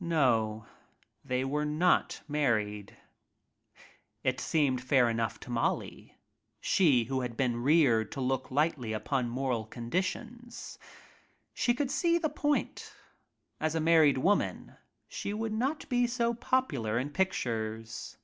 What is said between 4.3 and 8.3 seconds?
seemed fair enough to Molly, she who had been reared to